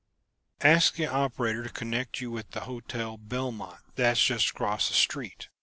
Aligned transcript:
"Ask 0.63 0.95
the 0.95 1.05
operator 1.05 1.61
to 1.61 1.69
connect 1.69 2.21
you 2.21 2.31
with 2.31 2.49
the 2.49 2.61
Hotel 2.61 3.17
Belmont. 3.19 3.81
That's 3.93 4.25
just 4.25 4.49
across 4.49 4.87
the 4.87 4.95
street. 4.95 5.49